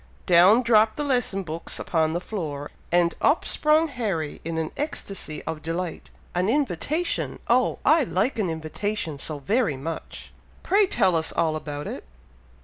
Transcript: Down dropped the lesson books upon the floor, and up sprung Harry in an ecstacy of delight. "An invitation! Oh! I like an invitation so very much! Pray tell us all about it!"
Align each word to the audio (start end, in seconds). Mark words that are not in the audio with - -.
Down 0.25 0.63
dropped 0.63 0.95
the 0.95 1.03
lesson 1.03 1.43
books 1.43 1.77
upon 1.77 2.13
the 2.13 2.19
floor, 2.19 2.71
and 2.91 3.13
up 3.21 3.45
sprung 3.45 3.87
Harry 3.87 4.41
in 4.43 4.57
an 4.57 4.71
ecstacy 4.75 5.43
of 5.43 5.61
delight. 5.61 6.09
"An 6.33 6.49
invitation! 6.49 7.37
Oh! 7.47 7.77
I 7.85 8.03
like 8.05 8.39
an 8.39 8.49
invitation 8.49 9.19
so 9.19 9.37
very 9.37 9.77
much! 9.77 10.33
Pray 10.63 10.87
tell 10.87 11.15
us 11.15 11.31
all 11.31 11.55
about 11.55 11.85
it!" 11.85 12.03